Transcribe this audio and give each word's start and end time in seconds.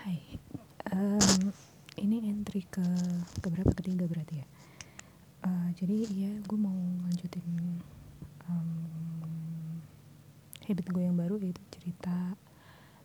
Hai, 0.00 0.16
um, 0.96 1.52
ini 2.00 2.24
entry 2.24 2.64
ke 2.64 2.80
keberapa 3.44 3.68
ketiga 3.76 4.08
berarti 4.08 4.40
ya. 4.40 4.48
Uh, 5.44 5.68
jadi 5.76 6.08
ya 6.08 6.32
gue 6.40 6.56
mau 6.56 6.72
lanjutin 7.04 7.44
um, 8.48 9.76
habit 10.64 10.88
gue 10.88 11.04
yang 11.04 11.20
baru 11.20 11.36
yaitu 11.36 11.60
cerita 11.68 12.32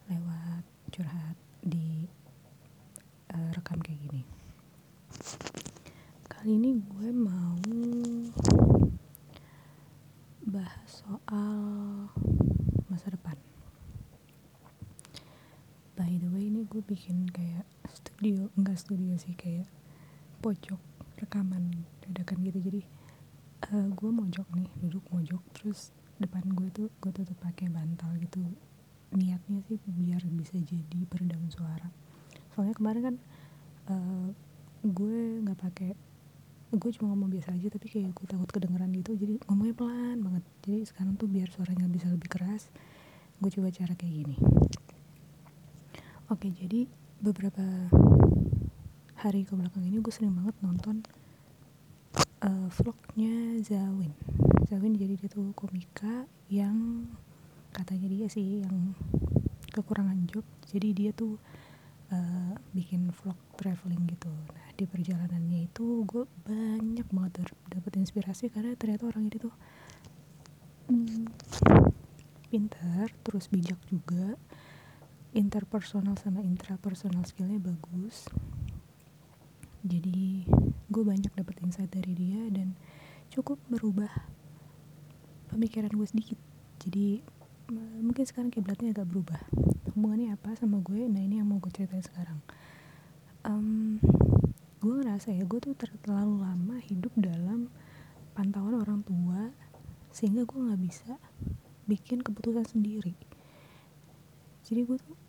lewat 0.08 0.64
curhat 0.96 1.36
di 1.60 2.08
uh, 3.36 3.52
rekam 3.52 3.84
kayak 3.84 4.00
gini. 4.00 4.24
Kali 6.32 6.56
ini 6.56 6.80
gue 6.80 7.10
mau 7.12 7.60
bahas 10.48 11.04
soal 11.04 11.60
masa 12.88 13.12
depan 13.12 13.36
by 16.06 16.22
the 16.22 16.30
way 16.30 16.54
ini 16.54 16.62
gue 16.70 16.86
bikin 16.86 17.26
kayak 17.34 17.66
studio 17.90 18.46
enggak 18.54 18.78
studio 18.78 19.18
sih 19.18 19.34
kayak 19.34 19.66
pojok 20.38 20.78
rekaman 21.18 21.82
dadakan 22.06 22.46
gitu. 22.46 22.62
Jadi 22.62 22.82
uh, 23.74 23.90
gue 23.90 24.10
mojok 24.14 24.46
nih 24.54 24.70
duduk 24.86 25.02
mojok. 25.10 25.42
Terus 25.58 25.90
depan 26.22 26.46
gue 26.54 26.70
tuh 26.70 26.94
gue 27.02 27.10
tutup 27.10 27.34
pakai 27.42 27.74
bantal 27.74 28.14
gitu. 28.22 28.38
Niatnya 29.18 29.66
sih 29.66 29.82
biar 29.82 30.22
bisa 30.30 30.62
jadi 30.62 31.00
peredam 31.10 31.42
suara. 31.50 31.90
Soalnya 32.54 32.78
kemarin 32.78 33.02
kan 33.02 33.16
uh, 33.90 34.30
gue 34.86 35.42
nggak 35.42 35.58
pakai 35.58 35.98
gue 36.70 36.92
cuma 37.02 37.18
ngomong 37.18 37.34
biasa 37.34 37.58
aja 37.58 37.66
tapi 37.74 37.90
kayak 37.90 38.14
gue 38.14 38.26
takut 38.30 38.50
kedengeran 38.54 38.94
gitu. 38.94 39.18
Jadi 39.18 39.42
ngomongnya 39.50 39.74
pelan 39.74 40.22
banget. 40.22 40.44
Jadi 40.70 40.86
sekarang 40.86 41.18
tuh 41.18 41.26
biar 41.26 41.50
suaranya 41.50 41.90
bisa 41.90 42.14
lebih 42.14 42.30
keras 42.30 42.70
gue 43.36 43.52
coba 43.52 43.68
cara 43.68 43.94
kayak 44.00 44.16
gini 44.24 44.38
Oke, 46.26 46.50
jadi 46.50 46.90
beberapa 47.22 47.62
hari 49.22 49.46
ke 49.46 49.54
belakang 49.54 49.86
ini 49.86 50.02
gue 50.02 50.10
sering 50.10 50.34
banget 50.34 50.58
nonton 50.58 51.06
uh, 52.42 52.66
vlognya 52.74 53.62
Zawin. 53.62 54.10
Zawin 54.66 54.98
jadi 54.98 55.22
dia 55.22 55.30
tuh 55.30 55.54
komika 55.54 56.26
yang 56.50 57.06
katanya 57.70 58.10
dia 58.10 58.26
sih 58.26 58.66
yang 58.66 58.98
kekurangan 59.70 60.26
job. 60.26 60.42
Jadi 60.66 60.98
dia 60.98 61.14
tuh 61.14 61.38
uh, 62.10 62.58
bikin 62.74 63.14
vlog 63.22 63.38
traveling 63.54 64.10
gitu. 64.10 64.34
Nah 64.50 64.74
di 64.74 64.90
perjalanannya 64.90 65.70
itu 65.70 66.10
gue 66.10 66.26
banyak 66.42 67.06
banget 67.14 67.54
dapet 67.70 68.02
inspirasi 68.02 68.50
karena 68.50 68.74
ternyata 68.74 69.14
orang 69.14 69.30
ini 69.30 69.38
tuh 69.38 69.54
hmm, 70.90 71.30
pintar, 72.50 73.14
terus 73.22 73.46
bijak 73.46 73.78
juga 73.86 74.42
interpersonal 75.36 76.16
sama 76.16 76.40
intrapersonal 76.40 77.28
skillnya 77.28 77.60
bagus. 77.60 78.32
Jadi 79.84 80.48
gue 80.88 81.04
banyak 81.04 81.36
dapet 81.36 81.60
insight 81.60 81.92
dari 81.92 82.16
dia 82.16 82.48
dan 82.50 82.74
cukup 83.28 83.60
merubah 83.68 84.10
pemikiran 85.52 85.92
gue 85.92 86.08
sedikit. 86.08 86.40
Jadi 86.80 87.20
mungkin 88.00 88.24
sekarang 88.24 88.48
kiblatnya 88.48 88.96
agak 88.96 89.12
berubah. 89.12 89.44
Hubungannya 89.92 90.32
apa 90.32 90.56
sama 90.56 90.80
gue? 90.80 91.04
Nah 91.04 91.20
ini 91.20 91.44
yang 91.44 91.52
mau 91.52 91.60
gue 91.60 91.70
ceritain 91.76 92.02
sekarang. 92.02 92.40
Um, 93.44 94.00
gue 94.80 95.04
ngerasa 95.04 95.36
ya 95.36 95.44
gue 95.44 95.60
tuh 95.60 95.76
terlalu 95.76 96.40
lama 96.42 96.80
hidup 96.80 97.12
dalam 97.20 97.68
pantauan 98.34 98.80
orang 98.80 99.04
tua 99.04 99.52
sehingga 100.16 100.48
gue 100.48 100.60
nggak 100.64 100.82
bisa 100.82 101.20
bikin 101.92 102.24
keputusan 102.24 102.64
sendiri. 102.64 103.14
Jadi 104.66 104.82
gue 104.82 104.98
tuh 104.98 105.25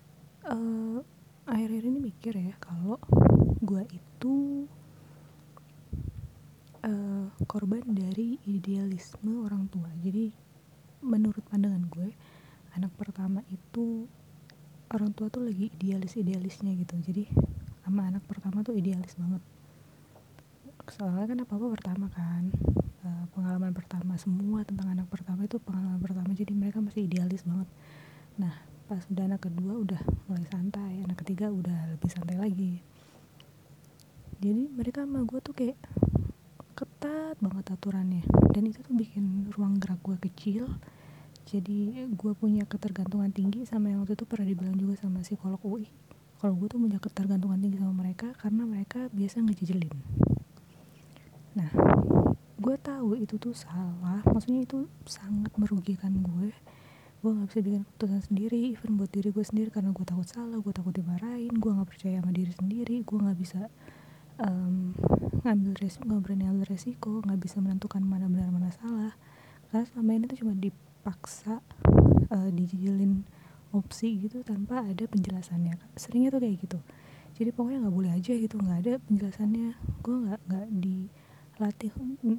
uh, 0.47 0.99
akhir-akhir 1.47 1.85
ini 1.87 1.99
mikir 1.99 2.35
ya 2.35 2.55
kalau 2.63 2.99
gue 3.63 3.83
itu 3.91 4.67
uh, 6.87 7.27
korban 7.47 7.83
dari 7.87 8.39
idealisme 8.47 9.43
orang 9.43 9.67
tua. 9.71 9.91
Jadi 10.03 10.31
menurut 11.03 11.43
pandangan 11.47 11.87
gue 11.91 12.11
anak 12.75 12.93
pertama 12.99 13.43
itu 13.51 14.07
orang 14.91 15.11
tua 15.15 15.31
tuh 15.31 15.47
lagi 15.47 15.71
idealis-idealisnya 15.71 16.73
gitu. 16.79 16.95
Jadi 17.03 17.25
sama 17.83 18.11
anak 18.11 18.27
pertama 18.27 18.63
tuh 18.67 18.75
idealis 18.75 19.15
banget. 19.19 19.43
Soalnya 20.87 21.27
kan 21.27 21.39
apa-apa 21.43 21.67
pertama 21.75 22.07
kan 22.15 22.55
uh, 23.03 23.25
pengalaman 23.35 23.75
pertama 23.75 24.15
semua 24.19 24.63
tentang 24.63 24.95
anak 24.95 25.11
pertama 25.11 25.47
itu 25.47 25.59
pengalaman 25.59 25.99
pertama. 26.03 26.31
Jadi 26.35 26.53
mereka 26.55 26.79
masih 26.79 27.07
idealis 27.07 27.43
banget. 27.43 27.67
Nah 28.39 28.66
pas 28.87 29.03
udah 29.11 29.25
anak 29.27 29.51
kedua 29.51 29.83
udah 29.83 30.01
mulai 30.31 30.47
santai 30.47 31.03
anak 31.03 31.19
ketiga 31.27 31.51
udah 31.51 31.91
lebih 31.93 32.11
santai 32.11 32.39
lagi. 32.39 32.79
Jadi 34.39 34.71
mereka 34.71 35.03
sama 35.03 35.27
gue 35.27 35.41
tuh 35.43 35.55
kayak 35.57 35.79
ketat 36.79 37.37
banget 37.43 37.67
aturannya. 37.73 38.23
Dan 38.55 38.71
itu 38.71 38.81
tuh 38.85 38.95
bikin 38.95 39.51
ruang 39.53 39.83
gerak 39.83 39.99
gue 40.07 40.17
kecil. 40.31 40.71
Jadi 41.47 42.07
gue 42.11 42.33
punya 42.39 42.67
ketergantungan 42.67 43.31
tinggi 43.35 43.67
sama 43.67 43.91
yang 43.91 44.03
waktu 44.07 44.15
itu 44.15 44.27
pernah 44.27 44.47
dibilang 44.47 44.77
juga 44.79 44.99
sama 44.99 45.23
psikolog 45.23 45.59
UI 45.63 45.87
kalau 46.37 46.53
gue 46.63 46.69
tuh 46.69 46.81
punya 46.81 47.01
ketergantungan 47.01 47.57
tinggi 47.57 47.81
sama 47.81 47.95
mereka 47.97 48.37
karena 48.37 48.69
mereka 48.69 49.09
biasa 49.09 49.41
ngejejelin. 49.41 49.97
Nah 51.57 51.71
gue 52.61 52.77
tahu 52.77 53.17
itu 53.17 53.41
tuh 53.41 53.57
salah. 53.57 54.21
Maksudnya 54.29 54.69
itu 54.69 54.85
sangat 55.09 55.51
merugikan 55.57 56.13
gue 56.21 56.53
gue 57.27 57.35
nggak 57.35 57.51
bisa 57.51 57.61
bikin 57.67 57.83
keputusan 57.83 58.23
sendiri 58.23 58.59
even 58.71 58.95
buat 58.95 59.11
diri 59.11 59.35
gue 59.35 59.43
sendiri 59.43 59.75
karena 59.75 59.91
gue 59.91 60.07
takut 60.07 60.31
salah 60.31 60.63
gue 60.63 60.71
takut 60.71 60.95
dimarahin 60.95 61.51
gue 61.59 61.71
nggak 61.75 61.91
percaya 61.91 62.23
sama 62.23 62.31
diri 62.31 62.55
sendiri 62.55 63.03
gue 63.03 63.19
nggak 63.19 63.35
bisa 63.35 63.67
um, 64.39 64.95
ngambil 65.43 65.75
resiko 65.81 66.07
nggak 66.07 66.23
berani 66.23 66.45
ambil 66.47 66.67
resiko 66.71 67.13
nggak 67.25 67.41
bisa 67.41 67.57
menentukan 67.59 68.03
mana 68.05 68.31
benar 68.31 68.51
mana 68.53 68.71
salah. 68.73 69.15
Karena 69.69 69.83
selama 69.91 70.11
ini 70.15 70.25
tuh 70.31 70.39
cuma 70.47 70.55
dipaksa 70.55 71.59
uh, 72.31 72.51
dijelin 72.55 73.27
opsi 73.75 74.23
gitu 74.23 74.47
tanpa 74.47 74.87
ada 74.87 75.05
penjelasannya. 75.11 75.77
Seringnya 75.99 76.31
tuh 76.33 76.41
kayak 76.41 76.57
gitu. 76.63 76.79
Jadi 77.37 77.51
pokoknya 77.53 77.79
nggak 77.85 77.97
boleh 77.97 78.13
aja 78.15 78.33
gitu 78.33 78.57
nggak 78.57 78.79
ada 78.87 78.93
penjelasannya. 79.11 79.69
Gue 80.01 80.17
nggak 80.31 80.41
nggak 80.47 80.67
dilatih 80.71 81.91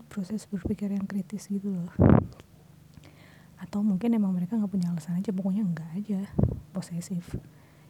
proses 0.09 0.47
berpikir 0.47 0.89
yang 0.93 1.05
kritis 1.05 1.51
gitu 1.51 1.73
loh 1.73 1.91
atau 3.67 3.83
mungkin 3.83 4.15
emang 4.15 4.31
mereka 4.31 4.55
nggak 4.55 4.71
punya 4.71 4.87
alasan 4.95 5.19
aja 5.19 5.35
pokoknya 5.35 5.67
enggak 5.67 5.89
aja 5.91 6.23
posesif. 6.71 7.35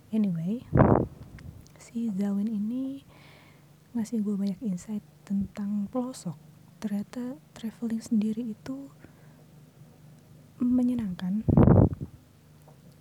Anyway 0.10 0.66
si 1.78 2.10
Zawin 2.18 2.50
ini 2.50 3.06
ngasih 3.94 4.26
gue 4.26 4.36
banyak 4.38 4.60
insight 4.66 5.06
tentang 5.22 5.86
pelosok. 5.94 6.36
Ternyata 6.82 7.38
traveling 7.54 8.02
sendiri 8.02 8.54
itu 8.54 8.90
menyenangkan. 10.62 11.42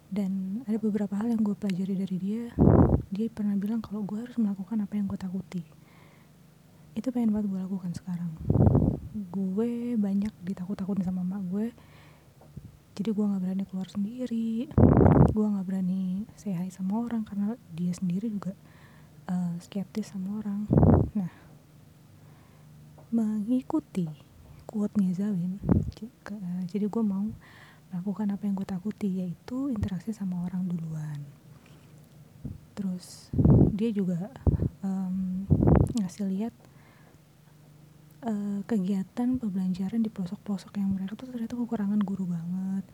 Dan 0.09 0.65
ada 0.65 0.81
beberapa 0.81 1.13
hal 1.19 1.33
yang 1.33 1.45
gue 1.45 1.53
pelajari 1.53 1.95
dari 1.97 2.17
dia. 2.17 2.45
Dia 3.13 3.29
pernah 3.29 3.53
bilang 3.57 3.85
kalau 3.85 4.05
gue 4.05 4.17
harus 4.17 4.37
melakukan 4.41 4.81
apa 4.81 4.97
yang 4.97 5.05
gue 5.09 5.21
takuti. 5.21 5.65
Itu 6.97 7.13
pengen 7.13 7.37
banget 7.37 7.53
gue 7.53 7.61
lakukan 7.61 7.93
sekarang. 7.93 8.33
Gue 9.29 9.97
banyak 10.01 10.33
ditakut-takutin 10.41 11.05
sama 11.05 11.21
mak 11.21 11.45
gue 11.53 11.69
jadi 12.97 13.13
gue 13.13 13.25
nggak 13.29 13.43
berani 13.45 13.65
keluar 13.69 13.89
sendiri. 13.93 14.73
Gue 15.37 15.47
nggak 15.47 15.67
berani 15.69 16.25
say 16.33 16.57
hi 16.57 16.73
sama 16.73 17.05
orang 17.05 17.29
karena 17.29 17.61
dia 17.77 17.93
sendiri 17.93 18.33
juga 18.33 18.57
uh, 19.29 19.53
skeptis 19.61 20.17
sama 20.17 20.41
orang. 20.41 20.65
Nah 21.13 21.33
mengikuti 23.13 24.09
quote-nya 24.67 25.15
Zawin 25.15 25.63
uh, 25.63 26.63
jadi 26.67 26.91
gue 26.91 27.05
mau 27.07 27.31
melakukan 27.93 28.35
apa 28.35 28.43
yang 28.51 28.59
gue 28.59 28.67
takuti 28.67 29.09
yaitu 29.23 29.71
interaksi 29.71 30.17
sama 30.17 30.49
orang 30.49 30.65
duluan. 30.65 31.21
Terus 32.73 33.29
dia 33.77 33.93
juga 33.93 34.33
um, 34.81 35.45
ngasih 36.01 36.29
lihat 36.33 36.55
uh, 38.25 38.61
kegiatan 38.65 39.37
pembelajaran 39.37 40.01
di 40.01 40.09
pelosok-pelosok 40.09 40.81
yang 40.81 40.97
mereka 40.97 41.19
tuh 41.19 41.29
ternyata 41.29 41.59
kekurangan 41.59 42.01
guru 42.01 42.25
banget. 42.25 42.85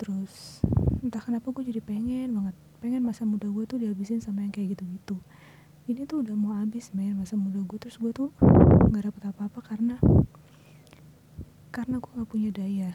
Terus 0.00 0.64
entah 1.04 1.20
kenapa 1.20 1.52
gue 1.52 1.64
jadi 1.68 1.82
pengen 1.84 2.32
banget 2.32 2.56
pengen 2.80 3.04
masa 3.04 3.28
muda 3.28 3.44
gue 3.44 3.64
tuh 3.68 3.76
dihabisin 3.76 4.24
sama 4.24 4.40
yang 4.40 4.52
kayak 4.54 4.78
gitu-gitu. 4.78 5.20
Ini 5.90 6.08
tuh 6.08 6.24
udah 6.24 6.36
mau 6.38 6.56
habis 6.56 6.94
men 6.96 7.18
masa 7.18 7.36
muda 7.36 7.60
gue 7.60 7.78
terus 7.80 8.00
gue 8.00 8.12
tuh 8.14 8.32
nggak 8.88 9.12
dapet 9.12 9.22
apa-apa 9.28 9.60
karena 9.60 9.96
karena 11.68 12.00
gue 12.00 12.10
nggak 12.16 12.30
punya 12.30 12.50
daya. 12.54 12.90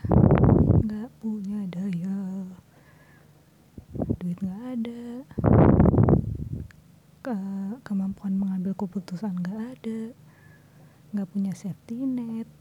Nggak 0.81 1.09
punya 1.21 1.59
daya. 1.69 2.17
Duit 4.17 4.37
nggak 4.41 4.63
ada. 4.73 5.03
Ke 7.21 7.37
kemampuan 7.85 8.37
mengambil 8.37 8.73
keputusan 8.73 9.37
nggak 9.41 9.61
ada 9.77 10.24
nggak 11.15 11.31
punya 11.31 11.55
safety 11.55 12.03
net. 12.03 12.51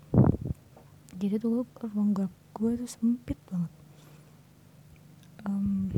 Jadi 1.18 1.42
tuh 1.42 1.66
ruang 1.90 2.14
gerak 2.14 2.30
gue 2.54 2.70
tuh 2.78 2.86
sempit 2.86 3.34
banget. 3.50 3.72
Um, 5.42 5.90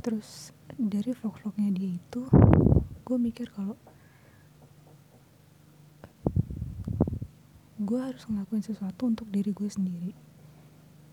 terus 0.00 0.56
dari 0.80 1.12
vlog-vlognya 1.12 1.68
dia 1.76 2.00
itu 2.00 2.24
gue 3.04 3.16
mikir 3.20 3.52
kalau 3.52 3.76
gue 7.76 8.00
harus 8.00 8.24
ngelakuin 8.24 8.64
sesuatu 8.64 9.04
untuk 9.04 9.28
diri 9.28 9.52
gue 9.52 9.68
sendiri 9.68 10.16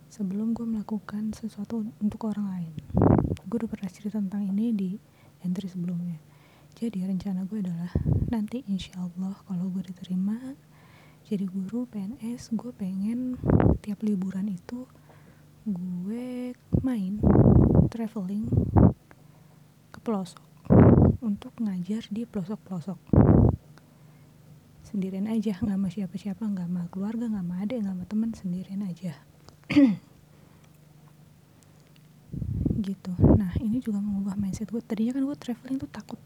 sebelum 0.07 0.55
gue 0.55 0.63
melakukan 0.63 1.35
sesuatu 1.35 1.83
untuk 1.99 2.31
orang 2.31 2.47
lain. 2.55 2.73
Gue 3.51 3.67
udah 3.67 3.71
pernah 3.71 3.91
cerita 3.91 4.23
tentang 4.23 4.47
ini 4.47 4.71
di 4.71 4.91
entry 5.43 5.67
sebelumnya 5.67 6.36
jadi 6.77 7.09
rencana 7.09 7.49
gue 7.49 7.65
adalah 7.65 7.89
nanti 8.29 8.61
insya 8.69 9.01
Allah 9.01 9.33
kalau 9.49 9.73
gue 9.73 9.81
diterima 9.81 10.37
jadi 11.25 11.49
guru 11.49 11.89
PNS 11.89 12.53
gue 12.53 12.69
pengen 12.69 13.33
tiap 13.81 14.05
liburan 14.05 14.45
itu 14.45 14.85
gue 15.65 16.53
main 16.85 17.17
traveling 17.89 18.45
ke 19.89 19.97
pelosok 20.05 20.45
untuk 21.25 21.51
ngajar 21.59 22.05
di 22.13 22.29
pelosok-pelosok. 22.29 22.95
Sendirian 24.85 25.27
aja 25.27 25.59
nggak 25.59 25.75
sama 25.75 25.89
siapa-siapa 25.91 26.43
nggak 26.45 26.67
sama 26.69 26.81
keluarga 26.93 27.25
nggak 27.27 27.43
sama 27.43 27.55
adik 27.65 27.77
nggak 27.83 27.95
sama 27.97 28.05
teman 28.05 28.31
sendirian 28.37 28.81
aja. 28.85 29.17
Gitu. 32.77 33.11
Nah 33.35 33.51
ini 33.59 33.81
juga 33.81 33.97
mengubah 33.97 34.37
mindset 34.37 34.69
gue. 34.69 34.79
Tadinya 34.85 35.17
kan 35.17 35.25
gue 35.25 35.37
traveling 35.41 35.81
tuh 35.81 35.89
takut 35.89 36.21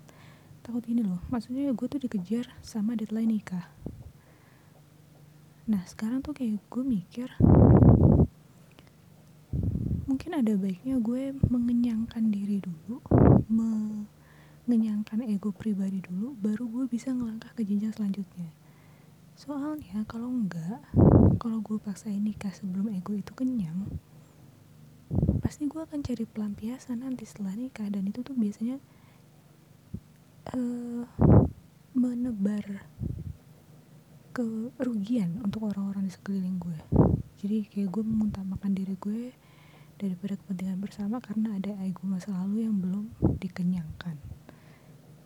takut 0.61 0.85
ini 0.85 1.01
loh. 1.01 1.19
Maksudnya 1.33 1.73
gue 1.73 1.87
tuh 1.89 1.99
dikejar 2.01 2.49
sama 2.61 2.93
deadline 2.93 3.41
nikah. 3.41 3.65
Nah 5.69 5.81
sekarang 5.89 6.21
tuh 6.21 6.33
kayak 6.33 6.61
gue 6.69 6.83
mikir 6.85 7.29
mungkin 10.09 10.31
ada 10.35 10.53
baiknya 10.59 10.99
gue 10.99 11.31
mengenyangkan 11.47 12.27
diri 12.27 12.59
dulu 12.59 12.99
mengenyangkan 13.47 15.23
ego 15.23 15.55
pribadi 15.55 16.03
dulu 16.03 16.35
baru 16.35 16.67
gue 16.67 16.85
bisa 16.91 17.15
ngelangkah 17.15 17.51
ke 17.55 17.63
jenjang 17.63 17.95
selanjutnya. 17.95 18.51
Soalnya 19.39 20.03
kalau 20.05 20.27
enggak 20.27 20.83
kalau 21.39 21.63
gue 21.63 21.79
paksain 21.79 22.19
nikah 22.21 22.51
sebelum 22.51 22.91
ego 22.91 23.15
itu 23.15 23.31
kenyang 23.33 23.87
pasti 25.41 25.67
gue 25.67 25.81
akan 25.83 25.99
cari 26.03 26.23
pelampiasan 26.23 27.03
nanti 27.03 27.23
setelah 27.23 27.55
nikah. 27.55 27.87
Dan 27.87 28.07
itu 28.07 28.23
tuh 28.23 28.35
biasanya 28.35 28.79
uh, 30.49 31.05
menebar 31.93 32.87
kerugian 34.31 35.43
untuk 35.43 35.69
orang-orang 35.69 36.07
di 36.07 36.13
sekeliling 36.13 36.57
gue. 36.57 36.79
Jadi 37.41 37.67
kayak 37.67 37.89
gue 37.91 38.03
mengutamakan 38.05 38.71
diri 38.73 38.95
gue 38.97 39.35
daripada 40.01 40.33
kepentingan 40.39 40.81
bersama 40.81 41.21
karena 41.21 41.61
ada 41.61 41.77
ego 41.85 42.07
masa 42.09 42.33
lalu 42.33 42.65
yang 42.65 42.79
belum 42.79 43.11
dikenyangkan. 43.37 44.17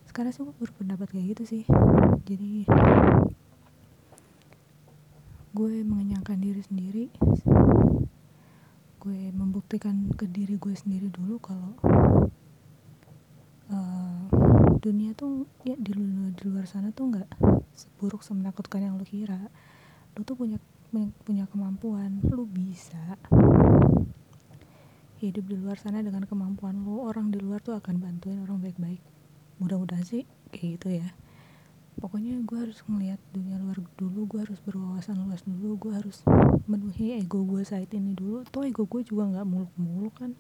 Sekarang 0.10 0.32
sih 0.36 0.44
gue 0.44 0.56
berpendapat 0.58 1.12
kayak 1.12 1.38
gitu 1.38 1.44
sih. 1.48 1.64
Jadi 2.28 2.68
gue 5.56 5.74
mengenyangkan 5.86 6.40
diri 6.42 6.62
sendiri. 6.66 7.06
Gue 9.00 9.30
membuktikan 9.32 10.12
ke 10.18 10.26
diri 10.26 10.58
gue 10.58 10.74
sendiri 10.74 11.08
dulu 11.14 11.40
kalau 11.40 11.78
dunia 14.86 15.18
tuh 15.18 15.50
ya 15.66 15.74
di 15.74 15.98
luar, 15.98 16.30
di 16.38 16.46
luar 16.46 16.70
sana 16.70 16.94
tuh 16.94 17.10
nggak 17.10 17.30
seburuk 17.74 18.22
semenakutkan 18.22 18.86
yang 18.86 19.02
lo 19.02 19.06
kira. 19.06 19.50
Lo 20.14 20.22
tuh 20.22 20.38
punya 20.38 20.62
punya 21.26 21.50
kemampuan. 21.50 22.22
Lo 22.30 22.46
bisa 22.46 23.18
hidup 25.18 25.50
di 25.50 25.58
luar 25.58 25.82
sana 25.82 26.06
dengan 26.06 26.30
kemampuan 26.30 26.86
lo 26.86 27.10
orang 27.10 27.34
di 27.34 27.42
luar 27.42 27.66
tuh 27.66 27.74
akan 27.74 27.98
bantuin 27.98 28.38
orang 28.46 28.62
baik-baik. 28.62 29.02
Mudah-mudahan 29.58 30.06
sih 30.06 30.30
kayak 30.54 30.78
gitu 30.78 31.02
ya. 31.02 31.10
Pokoknya 31.98 32.38
gue 32.46 32.58
harus 32.60 32.86
ngeliat 32.86 33.18
dunia 33.34 33.58
luar 33.58 33.82
dulu 33.98 34.30
gue 34.30 34.40
harus 34.46 34.62
berwawasan 34.62 35.18
luas 35.18 35.42
dulu 35.48 35.80
gue 35.82 35.94
harus 35.98 36.22
menuhi 36.70 37.18
ego 37.18 37.42
gue 37.42 37.66
saat 37.66 37.90
ini 37.90 38.14
dulu. 38.14 38.46
Toh 38.54 38.62
ego 38.62 38.86
gue 38.86 39.02
juga 39.02 39.26
nggak 39.34 39.48
muluk-muluk 39.50 40.14
kan. 40.14 40.38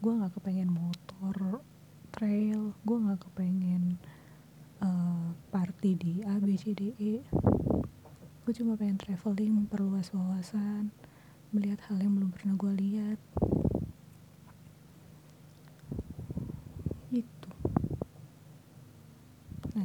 Gue 0.00 0.16
nggak 0.16 0.40
kepengen 0.40 0.72
motor 0.72 1.60
trail. 2.14 2.78
Gue 2.86 2.96
nggak 3.02 3.26
kepengen 3.26 3.98
uh, 4.78 5.34
party 5.50 5.90
di 5.98 6.12
A 6.22 6.38
B 6.38 6.54
C 6.54 6.70
D 6.70 6.94
E. 6.96 7.26
Gue 8.46 8.52
cuma 8.54 8.78
pengen 8.78 8.96
traveling 9.02 9.50
memperluas 9.50 10.14
wawasan 10.14 10.94
melihat 11.50 11.82
hal 11.90 11.98
yang 11.98 12.14
belum 12.14 12.30
pernah 12.30 12.54
gue 12.54 12.72
lihat. 12.78 13.18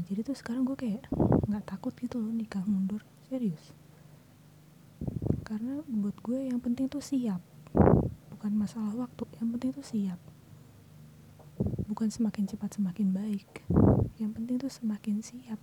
Jadi 0.10 0.26
tuh 0.26 0.34
sekarang 0.34 0.66
gue 0.66 0.74
kayak 0.74 1.06
nggak 1.46 1.70
takut 1.70 1.94
gitu 1.94 2.18
loh 2.18 2.34
nikah 2.34 2.66
mundur. 2.66 3.06
Serius. 3.30 3.62
Karena 5.46 5.86
buat 5.86 6.18
gue 6.26 6.50
yang 6.50 6.58
penting 6.58 6.90
tuh 6.90 6.98
siap. 6.98 7.38
Bukan 8.34 8.58
masalah 8.58 9.06
waktu 9.06 9.30
yang 9.38 9.54
penting 9.54 9.70
tuh 9.70 9.86
siap 9.86 10.18
bukan 12.00 12.16
semakin 12.16 12.48
cepat 12.48 12.80
semakin 12.80 13.12
baik. 13.12 13.68
Yang 14.24 14.31
penting 14.40 14.56
tuh 14.56 14.72
semakin 14.72 15.19
siap. 15.19 15.60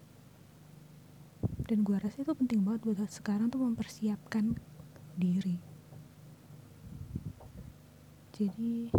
Dan 1.65 1.81
gue 1.81 1.97
rasa 1.97 2.21
itu 2.21 2.37
penting 2.37 2.61
banget 2.61 2.85
buat 2.85 3.01
sekarang 3.09 3.49
tuh 3.49 3.65
mempersiapkan 3.65 4.53
diri. 5.17 5.57
Jadi 8.37 8.93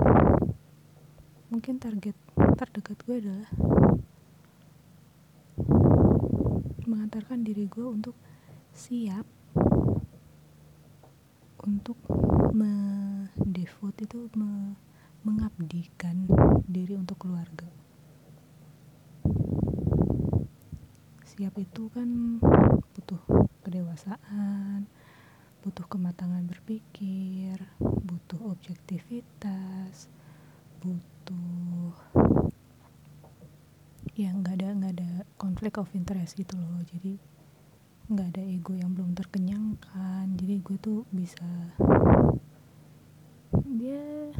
mungkin 1.54 1.78
target 1.78 2.18
terdekat 2.58 3.06
gue 3.06 3.16
adalah 3.22 3.50
mengantarkan 6.90 7.46
diri 7.46 7.70
gue 7.70 7.86
untuk 7.86 8.18
siap 8.74 9.30
untuk 11.62 12.02
mendevote 12.50 14.10
itu 14.10 14.26
me, 14.34 14.74
mengabdikan 15.28 16.24
diri 16.64 16.96
untuk 16.96 17.28
keluarga. 17.28 17.68
Siap 21.28 21.54
itu 21.60 21.92
kan 21.92 22.40
butuh 22.96 23.20
kedewasaan 23.68 24.88
butuh 25.68 25.84
kematangan 25.92 26.48
berpikir 26.48 27.60
butuh 27.84 28.40
objektivitas 28.56 30.08
butuh 30.80 31.92
ya 34.16 34.32
nggak 34.32 34.64
ada 34.64 34.68
nggak 34.72 34.94
ada 34.96 35.12
konflik 35.36 35.76
of 35.76 35.92
interest 35.92 36.40
gitu 36.40 36.56
loh. 36.56 36.80
Jadi 36.88 37.20
nggak 38.08 38.28
ada 38.34 38.44
ego 38.48 38.74
yang 38.74 38.96
belum 38.96 39.12
terkenyangkan. 39.14 40.32
Jadi 40.40 40.64
gue 40.64 40.78
tuh 40.80 41.04
bisa 41.12 41.46
dia 43.78 44.32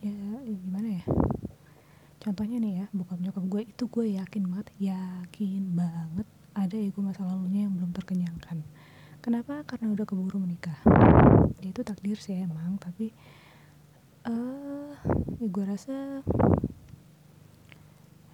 ya 0.00 0.22
gimana 0.46 1.02
ya 1.02 1.04
contohnya 2.20 2.60
nih 2.60 2.72
ya 2.84 2.86
bokap 2.92 3.18
nyokap 3.18 3.44
gue 3.48 3.62
itu 3.72 3.84
gue 3.88 4.06
yakin 4.20 4.42
banget 4.44 4.68
yakin 4.76 5.62
banget 5.72 6.28
ada 6.54 6.76
ego 6.76 7.00
masa 7.00 7.24
lalunya 7.24 7.66
yang 7.66 7.74
belum 7.78 7.94
terkenyangkan. 7.94 8.60
Kenapa? 9.20 9.62
Karena 9.68 9.92
udah 9.92 10.04
keburu 10.08 10.40
menikah. 10.40 10.76
Ya 11.60 11.68
itu 11.70 11.80
takdir 11.84 12.16
sih 12.16 12.40
emang 12.40 12.80
tapi 12.80 13.12
uh, 14.24 14.92
ya 15.40 15.46
gue 15.48 15.64
rasa 15.64 16.24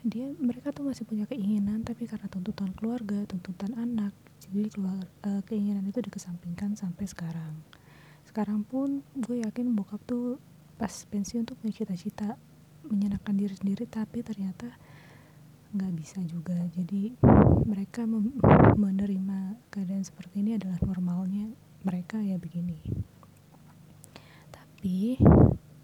dia 0.06 0.30
mereka 0.38 0.70
tuh 0.70 0.86
masih 0.86 1.02
punya 1.02 1.26
keinginan 1.26 1.82
tapi 1.82 2.06
karena 2.06 2.30
tuntutan 2.30 2.70
keluarga 2.78 3.26
tuntutan 3.26 3.74
anak 3.74 4.14
jadi 4.38 4.70
keluar 4.70 5.02
uh, 5.26 5.42
keinginan 5.42 5.82
itu 5.90 5.98
dikesampingkan 5.98 6.78
sampai 6.78 7.06
sekarang. 7.10 7.54
Sekarang 8.22 8.62
pun 8.62 9.02
gue 9.18 9.42
yakin 9.42 9.74
bokap 9.74 9.98
tuh 10.06 10.38
pas 10.78 10.92
pensiun 11.10 11.48
tuh 11.48 11.58
punya 11.58 11.72
cita-cita 11.72 12.38
menyenangkan 12.90 13.34
diri 13.36 13.54
sendiri 13.54 13.84
tapi 13.86 14.22
ternyata 14.22 14.70
nggak 15.76 15.92
bisa 15.92 16.18
juga. 16.24 16.56
Jadi 16.72 17.18
mereka 17.66 18.08
menerima 18.78 19.58
keadaan 19.68 20.04
seperti 20.06 20.40
ini 20.40 20.56
adalah 20.56 20.80
normalnya 20.80 21.50
mereka 21.84 22.22
ya 22.22 22.40
begini. 22.40 22.80
Tapi 24.50 25.18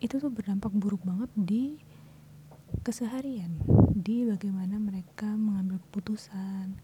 itu 0.02 0.14
tuh 0.18 0.30
berdampak 0.30 0.74
buruk 0.74 1.02
banget 1.06 1.30
di 1.36 1.78
keseharian 2.82 3.52
di 3.92 4.26
bagaimana 4.26 4.80
mereka 4.80 5.28
mengambil 5.36 5.78
keputusan 5.86 6.74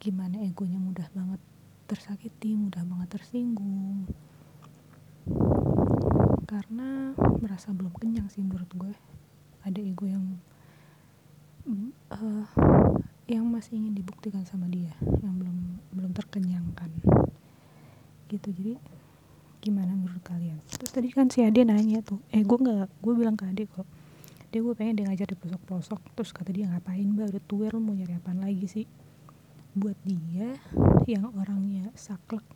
gimana 0.00 0.42
egonya 0.42 0.80
mudah 0.80 1.06
banget 1.12 1.38
tersakiti 1.86 2.56
mudah 2.56 2.82
banget 2.82 3.20
tersinggung. 3.20 4.08
Karena 6.46 7.12
merasa 7.42 7.74
belum 7.74 7.92
kenyang 7.98 8.30
sih 8.30 8.42
menurut 8.42 8.70
gue 8.74 8.92
ada 9.66 9.80
ego 9.82 10.06
yang 10.06 10.24
uh, 12.14 12.46
yang 13.26 13.42
masih 13.50 13.74
ingin 13.74 13.98
dibuktikan 13.98 14.46
sama 14.46 14.70
dia 14.70 14.94
yang 15.02 15.34
belum 15.34 15.58
belum 15.90 16.10
terkenyangkan. 16.14 16.90
Gitu. 18.30 18.48
Jadi 18.54 18.74
gimana 19.58 19.98
menurut 19.98 20.22
kalian? 20.22 20.62
Terus 20.70 20.94
tadi 20.94 21.10
kan 21.10 21.26
si 21.26 21.42
Ade 21.42 21.66
nanya 21.66 21.98
tuh 22.06 22.22
eh 22.30 22.46
gue 22.46 22.58
nggak 22.58 23.02
gue 23.02 23.12
bilang 23.18 23.34
ke 23.34 23.50
Ade 23.50 23.66
kok 23.66 23.86
dia 24.54 24.62
gue 24.62 24.74
pengen 24.78 24.94
dia 25.02 25.04
ngajar 25.10 25.26
di 25.26 25.36
pelosok-pelosok. 25.36 26.00
Terus 26.14 26.30
kata 26.30 26.54
dia 26.54 26.70
ngapain 26.70 27.02
mbak? 27.02 27.34
Udah 27.34 27.44
tua 27.50 27.66
mau 27.76 27.92
nyari 27.92 28.14
apaan 28.14 28.40
lagi 28.40 28.70
sih? 28.70 28.86
Buat 29.74 29.98
dia 30.06 30.54
yang 31.10 31.34
orangnya 31.34 31.90
saklek 31.98 32.46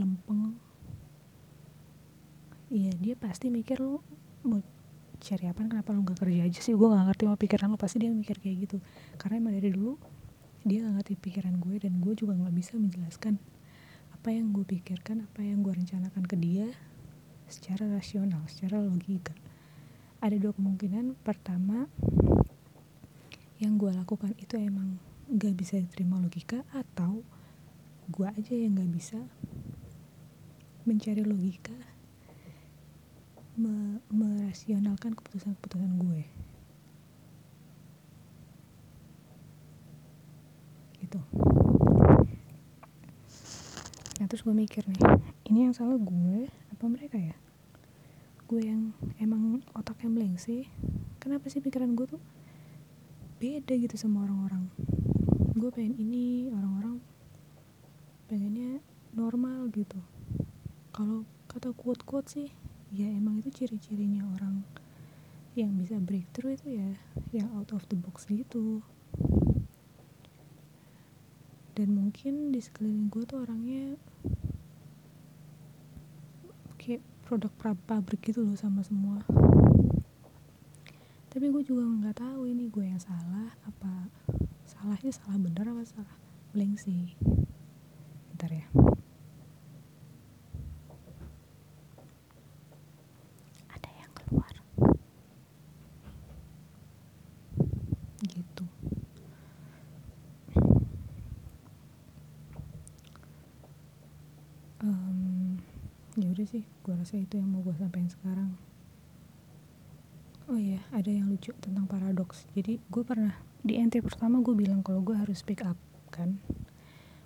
lempeng 0.00 0.56
iya 2.70 2.94
dia 2.94 3.18
pasti 3.18 3.50
mikir 3.50 3.82
lu 3.82 3.98
cari 5.20 5.44
apa 5.46 5.60
kenapa 5.62 5.92
lu 5.92 6.00
gak 6.02 6.24
kerja 6.24 6.48
aja 6.48 6.60
sih? 6.64 6.72
Gue 6.72 6.88
gak 6.88 7.04
ngerti 7.12 7.22
mau 7.28 7.36
pikiran 7.36 7.68
lu. 7.68 7.76
Pasti 7.76 8.00
dia 8.00 8.08
mikir 8.08 8.40
kayak 8.40 8.56
gitu. 8.66 8.76
Karena 9.20 9.38
emang 9.38 9.52
dari 9.54 9.68
dulu 9.70 10.00
dia 10.64 10.84
gak 10.88 11.04
ngerti 11.04 11.12
pikiran 11.20 11.54
gue 11.60 11.76
dan 11.76 12.00
gue 12.00 12.12
juga 12.16 12.32
gak 12.36 12.54
bisa 12.56 12.80
menjelaskan 12.80 13.36
apa 14.12 14.28
yang 14.32 14.52
gue 14.52 14.64
pikirkan 14.64 15.24
apa 15.24 15.40
yang 15.40 15.64
gue 15.64 15.72
rencanakan 15.72 16.24
ke 16.28 16.36
dia 16.36 16.68
secara 17.46 17.88
rasional 17.88 18.40
secara 18.48 18.80
logika. 18.80 19.36
Ada 20.24 20.40
dua 20.40 20.52
kemungkinan. 20.56 21.20
Pertama 21.20 21.88
yang 23.60 23.76
gue 23.76 23.92
lakukan 23.92 24.32
itu 24.40 24.56
emang 24.56 24.96
gak 25.28 25.52
bisa 25.52 25.76
diterima 25.76 26.16
logika 26.16 26.64
atau 26.72 27.20
gue 28.08 28.26
aja 28.26 28.56
yang 28.56 28.80
gak 28.80 28.90
bisa 28.90 29.20
mencari 30.88 31.22
logika 31.22 31.89
me 33.60 34.00
merasionalkan 34.08 35.12
keputusan-keputusan 35.12 35.92
gue. 36.00 36.24
Gitu. 41.04 41.20
Nah 44.16 44.26
terus 44.28 44.40
gue 44.40 44.56
mikir 44.56 44.88
nih 44.88 45.00
ini 45.52 45.68
yang 45.68 45.76
salah 45.76 46.00
gue 46.00 46.48
apa 46.72 46.84
mereka 46.88 47.20
ya? 47.20 47.36
Gue 48.48 48.64
yang 48.64 48.96
emang 49.20 49.60
otaknya 49.76 50.08
sih 50.40 50.64
kenapa 51.20 51.52
sih 51.52 51.60
pikiran 51.60 51.92
gue 51.92 52.16
tuh 52.16 52.22
beda 53.36 53.76
gitu 53.76 54.00
sama 54.00 54.24
orang-orang? 54.24 54.72
Gue 55.52 55.68
pengen 55.68 56.00
ini 56.00 56.48
orang-orang 56.48 56.96
pengennya 58.24 58.80
normal 59.12 59.68
gitu. 59.74 60.00
Kalau 60.96 61.28
kata 61.50 61.74
quote-quote 61.76 62.30
sih 62.30 62.48
ya 62.90 63.06
emang 63.06 63.38
itu 63.38 63.54
ciri-cirinya 63.54 64.26
orang 64.34 64.66
yang 65.54 65.78
bisa 65.78 65.98
breakthrough 66.02 66.58
itu 66.58 66.74
ya 66.74 66.90
yang 67.30 67.48
out 67.54 67.70
of 67.70 67.86
the 67.86 67.94
box 67.94 68.26
gitu. 68.26 68.82
Dan 71.78 71.94
mungkin 71.94 72.50
di 72.50 72.58
sekeliling 72.58 73.06
gue 73.08 73.22
tuh 73.24 73.46
orangnya 73.46 73.94
kayak 76.82 77.02
produk 77.24 77.52
pabrik 77.86 78.20
gitu 78.26 78.42
loh 78.42 78.58
sama 78.58 78.82
semua. 78.82 79.22
Tapi 81.30 81.46
gue 81.46 81.62
juga 81.62 81.86
nggak 81.86 82.26
tahu 82.26 82.50
ini 82.50 82.66
gue 82.66 82.90
yang 82.90 82.98
salah 82.98 83.54
apa 83.62 84.10
salahnya 84.66 85.14
salah 85.14 85.38
bener 85.38 85.70
apa 85.70 85.86
salah. 85.86 86.18
Blank 86.50 86.82
sih. 86.82 87.14
Ntar 88.34 88.50
ya 88.50 88.66
udah 106.39 106.39
sih 106.50 106.66
gue 106.66 106.94
rasa 106.98 107.14
itu 107.14 107.38
yang 107.38 107.46
mau 107.46 107.62
gue 107.62 107.70
sampaikan 107.78 108.10
sekarang. 108.10 108.50
Oh 110.50 110.58
iya 110.58 110.82
ada 110.90 111.06
yang 111.06 111.30
lucu 111.30 111.54
tentang 111.62 111.86
paradoks. 111.86 112.50
Jadi 112.58 112.82
gue 112.82 113.02
pernah 113.06 113.38
di 113.62 113.78
NT 113.78 114.02
pertama 114.02 114.42
gue 114.42 114.58
bilang 114.58 114.82
kalau 114.82 114.98
gue 114.98 115.14
harus 115.14 115.46
speak 115.46 115.62
up 115.62 115.78
kan? 116.10 116.42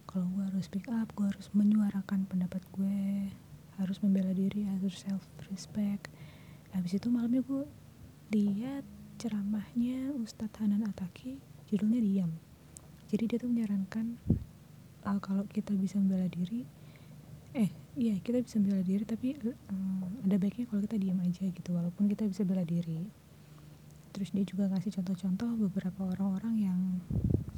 Kalau 0.04 0.28
gue 0.28 0.45
harus 0.45 0.69
speak 0.69 0.93
up 0.93 1.09
gue 1.16 1.25
harus 1.25 1.49
menyuarakan 1.57 2.28
pendapat 2.28 2.61
gue 2.76 3.33
harus 3.81 3.99
membela 4.04 4.31
diri 4.31 4.69
harus 4.71 5.02
self 5.02 5.26
respect 5.50 6.07
habis 6.71 6.95
itu 6.95 7.11
malamnya 7.11 7.43
gue 7.43 7.66
lihat 8.31 8.87
ceramahnya 9.19 10.14
Ustadz 10.21 10.61
Hanan 10.61 10.85
Ataki 10.85 11.40
judulnya 11.73 12.04
diam. 12.04 12.31
Jadi 13.09 13.25
dia 13.31 13.38
tuh 13.40 13.49
menyarankan 13.49 14.21
uh, 15.07 15.19
kalau 15.23 15.49
kita 15.49 15.73
bisa 15.73 15.97
membela 15.97 16.28
diri 16.28 16.66
eh 17.54 17.84
iya 17.94 18.18
kita 18.18 18.42
bisa 18.42 18.58
bela 18.58 18.82
diri 18.82 19.06
tapi 19.06 19.38
um, 19.70 20.18
ada 20.26 20.36
baiknya 20.38 20.66
kalau 20.66 20.82
kita 20.82 20.98
diam 20.98 21.18
aja 21.22 21.46
gitu 21.46 21.70
walaupun 21.70 22.10
kita 22.10 22.26
bisa 22.26 22.42
bela 22.42 22.66
diri. 22.66 23.06
Terus 24.14 24.30
dia 24.30 24.46
juga 24.46 24.70
ngasih 24.70 24.94
contoh-contoh 24.94 25.50
beberapa 25.66 26.06
orang-orang 26.06 26.54
yang 26.70 26.80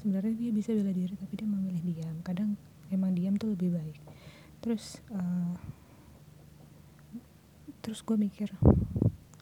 sebenarnya 0.01 0.33
dia 0.37 0.51
bisa 0.53 0.73
bela 0.77 0.93
diri 0.93 1.13
tapi 1.17 1.33
dia 1.37 1.49
memilih 1.49 1.83
diam. 1.85 2.17
Kadang 2.21 2.57
emang 2.93 3.17
diam 3.17 3.37
tuh 3.41 3.57
lebih 3.57 3.77
baik. 3.77 3.97
Terus 4.61 5.01
uh, 5.13 5.57
terus 7.81 8.05
gue 8.05 8.17
mikir 8.17 8.53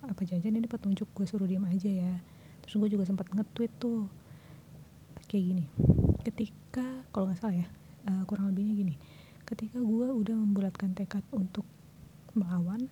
apa 0.05 0.21
jajan 0.21 0.53
ini 0.53 0.69
petunjuk 0.69 1.11
gue 1.11 1.27
suruh 1.27 1.47
diam 1.47 1.67
aja 1.67 1.91
ya. 1.91 2.15
Terus 2.63 2.75
gue 2.79 2.89
juga 2.95 3.05
sempat 3.07 3.27
nge-tweet 3.35 3.73
tuh 3.83 4.07
kayak 5.27 5.43
gini. 5.43 5.65
Ketika 6.23 6.87
kalau 7.11 7.31
nggak 7.31 7.39
salah 7.43 7.57
ya 7.63 7.67
uh, 8.11 8.23
kurang 8.31 8.55
lebihnya 8.55 8.79
gini 8.79 8.95
ketika 9.45 9.79
gue 9.81 10.07
udah 10.11 10.37
membulatkan 10.37 10.97
tekad 10.97 11.25
untuk 11.33 11.65
melawan 12.33 12.89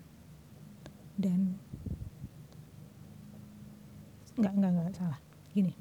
dan 1.17 1.57
nggak 4.37 4.53
nggak 4.53 4.71
nggak 4.71 4.95
salah. 4.97 5.19
Gini 5.53 5.73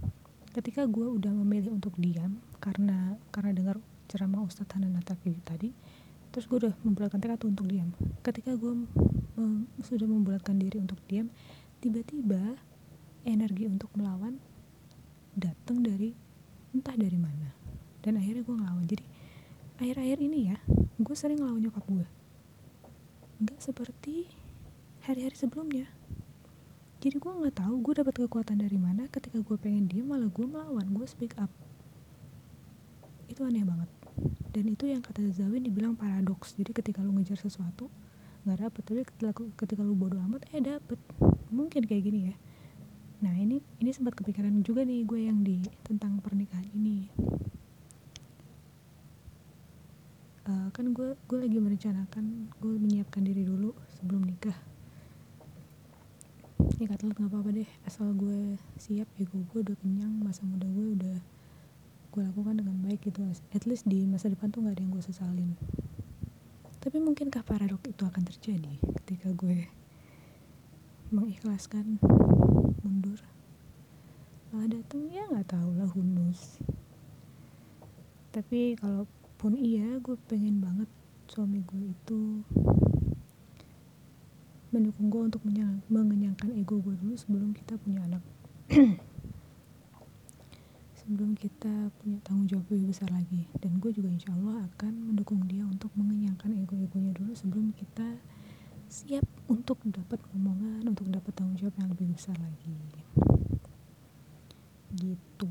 ketika 0.52 0.84
gue 0.84 1.08
udah 1.08 1.32
memilih 1.32 1.72
untuk 1.72 1.96
diam 1.96 2.36
karena 2.60 3.16
karena 3.32 3.56
dengar 3.56 3.76
ceramah 4.12 4.44
Ustadz 4.44 4.76
Hanan 4.76 5.00
tadi 5.00 5.72
terus 6.32 6.44
gue 6.48 6.64
udah 6.64 6.74
membulatkan 6.84 7.20
tekad 7.20 7.40
untuk 7.48 7.68
diam. 7.68 7.92
Ketika 8.24 8.56
gue 8.56 8.72
mem, 9.36 9.68
sudah 9.84 10.08
membulatkan 10.08 10.56
diri 10.56 10.80
untuk 10.80 11.00
diam 11.08 11.28
tiba-tiba 11.80 12.56
energi 13.28 13.68
untuk 13.68 13.92
melawan 13.96 14.40
datang 15.36 15.84
dari 15.84 16.12
entah 16.72 16.96
dari 16.96 17.18
mana. 17.20 17.52
Dan 18.00 18.16
akhirnya 18.16 18.44
gue 18.44 18.56
ngelawan. 18.56 18.84
Jadi 18.88 19.04
akhir-akhir 19.82 20.18
ini 20.22 20.54
ya 20.54 20.58
gue 21.02 21.16
sering 21.18 21.42
ngelawan 21.42 21.58
nyokap 21.58 21.82
gue 21.90 22.06
nggak 23.42 23.58
seperti 23.58 24.30
hari-hari 25.02 25.34
sebelumnya. 25.34 25.90
Jadi 27.02 27.18
gue 27.18 27.32
nggak 27.34 27.58
tahu 27.58 27.74
gue 27.82 27.94
dapat 27.98 28.14
kekuatan 28.22 28.62
dari 28.62 28.78
mana 28.78 29.10
ketika 29.10 29.42
gue 29.42 29.58
pengen 29.58 29.90
dia 29.90 30.06
malah 30.06 30.30
gue 30.30 30.46
melawan 30.46 30.86
gue 30.94 31.02
speak 31.10 31.34
up. 31.42 31.50
Itu 33.26 33.42
aneh 33.42 33.66
banget. 33.66 33.90
Dan 34.54 34.70
itu 34.70 34.86
yang 34.86 35.02
kata 35.02 35.26
Zawin 35.34 35.66
dibilang 35.66 35.98
paradoks. 35.98 36.54
Jadi 36.54 36.70
ketika 36.70 37.02
lu 37.02 37.10
ngejar 37.18 37.34
sesuatu 37.34 37.90
nggak 38.46 38.58
dapet. 38.62 38.82
Tapi 38.86 39.02
ketika 39.58 39.82
lu 39.82 39.98
bodoh 39.98 40.22
amat 40.22 40.46
eh 40.54 40.62
dapet. 40.62 41.02
Mungkin 41.50 41.82
kayak 41.82 42.02
gini 42.06 42.30
ya. 42.30 42.34
Nah 43.26 43.34
ini 43.34 43.58
ini 43.82 43.90
sempat 43.90 44.14
kepikiran 44.14 44.54
juga 44.62 44.86
nih 44.86 45.02
gue 45.02 45.26
yang 45.26 45.42
di 45.42 45.58
tentang 45.82 46.22
pernikahan 46.22 46.70
ini 46.78 47.10
uh, 50.48 50.68
kan 50.74 50.90
gue 50.90 51.14
gue 51.28 51.38
lagi 51.38 51.58
merencanakan 51.58 52.50
gue 52.58 52.74
menyiapkan 52.78 53.22
diri 53.22 53.46
dulu 53.46 53.74
sebelum 53.98 54.26
nikah. 54.26 54.56
Ya 56.78 56.86
kata 56.86 57.10
nggak 57.10 57.28
apa-apa 57.28 57.50
deh. 57.54 57.70
Asal 57.86 58.14
gue 58.14 58.58
siap 58.78 59.06
ego 59.18 59.42
gue 59.50 59.60
udah 59.62 59.76
kenyang 59.78 60.10
masa 60.22 60.46
muda 60.46 60.66
gue 60.66 60.86
udah 60.98 61.18
gue 62.12 62.22
lakukan 62.22 62.58
dengan 62.58 62.76
baik 62.82 63.06
gitu. 63.06 63.22
At 63.54 63.64
least 63.66 63.86
di 63.86 64.06
masa 64.06 64.30
depan 64.30 64.50
tuh 64.50 64.62
nggak 64.62 64.78
ada 64.78 64.82
yang 64.82 64.92
gue 64.94 65.04
sesalin. 65.04 65.50
Tapi 66.82 66.98
mungkinkah 66.98 67.46
paradok 67.46 67.86
itu 67.86 68.02
akan 68.02 68.22
terjadi 68.26 68.74
ketika 69.02 69.30
gue 69.34 69.70
mengikhlaskan 71.14 72.02
mundur? 72.82 73.22
Malah 74.50 74.68
datang 74.68 75.06
ya 75.08 75.26
nggak 75.30 75.54
tahu 75.54 75.70
lah 75.78 75.88
hunus 75.94 76.58
tapi 78.32 78.80
kalau 78.80 79.04
pun 79.42 79.58
iya 79.58 79.98
gue 79.98 80.14
pengen 80.30 80.62
banget 80.62 80.86
suami 81.26 81.66
gue 81.66 81.90
itu 81.90 82.46
mendukung 84.70 85.10
gue 85.10 85.22
untuk 85.34 85.42
mengenyangkan 85.90 86.54
ego 86.54 86.78
gue 86.78 86.94
dulu 86.94 87.18
sebelum 87.18 87.50
kita 87.50 87.74
punya 87.82 88.06
anak. 88.06 88.22
Sebelum 91.02 91.34
kita 91.34 91.90
punya 91.98 92.22
tanggung 92.22 92.46
jawab 92.46 92.70
lebih 92.70 92.94
besar 92.94 93.10
lagi. 93.10 93.50
Dan 93.58 93.82
gue 93.82 93.90
juga 93.90 94.06
insya 94.06 94.30
Allah 94.38 94.70
akan 94.70 95.10
mendukung 95.10 95.42
dia 95.50 95.66
untuk 95.66 95.90
mengenyangkan 95.98 96.54
ego-egonya 96.62 97.10
dulu 97.10 97.34
sebelum 97.34 97.74
kita 97.74 98.22
siap 98.86 99.26
untuk 99.50 99.82
dapat 99.82 100.22
omongan 100.30 100.86
untuk 100.86 101.10
dapat 101.10 101.34
tanggung 101.34 101.58
jawab 101.58 101.74
yang 101.82 101.90
lebih 101.90 102.14
besar 102.14 102.38
lagi. 102.38 102.78
Gitu 104.94 105.50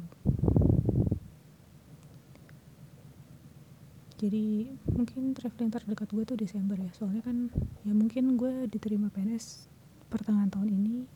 jadi 4.21 4.69
mungkin 4.85 5.33
traveling 5.33 5.73
terdekat 5.73 6.13
gue 6.13 6.23
tuh 6.29 6.37
Desember 6.37 6.77
ya. 6.77 6.93
Soalnya 6.93 7.25
kan 7.25 7.49
ya 7.81 7.93
mungkin 7.97 8.37
gue 8.37 8.69
diterima 8.69 9.09
PNS 9.09 9.65
pertengahan 10.13 10.53
tahun 10.53 10.69
ini. 10.69 11.09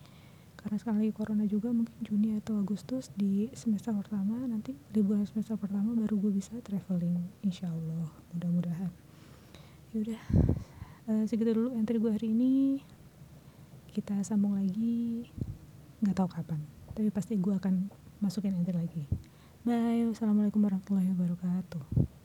Karena 0.58 0.82
sekarang 0.82 0.98
lagi 1.06 1.14
corona 1.14 1.46
juga 1.46 1.70
mungkin 1.70 1.94
Juni 2.02 2.34
atau 2.34 2.58
Agustus 2.58 3.14
di 3.14 3.46
semester 3.54 3.94
pertama 3.94 4.34
nanti 4.50 4.74
liburan 4.90 5.22
semester 5.22 5.54
pertama 5.54 5.94
baru 5.94 6.18
gue 6.18 6.42
bisa 6.42 6.58
traveling 6.66 7.22
insya 7.46 7.70
Allah 7.70 8.10
mudah-mudahan 8.34 8.90
yaudah 9.94 10.18
uh, 11.06 11.22
segitu 11.30 11.54
dulu 11.54 11.70
entry 11.78 12.02
gue 12.02 12.10
hari 12.10 12.34
ini. 12.34 12.82
Kita 13.94 14.18
sambung 14.26 14.58
lagi 14.58 15.30
nggak 16.02 16.16
tahu 16.18 16.28
kapan 16.34 16.58
tapi 16.98 17.14
pasti 17.14 17.38
gue 17.38 17.54
akan 17.54 17.86
masukin 18.18 18.58
entry 18.58 18.74
lagi. 18.74 19.04
Bye 19.62 20.02
wassalamualaikum 20.10 20.58
warahmatullahi 20.66 21.14
wabarakatuh 21.14 22.15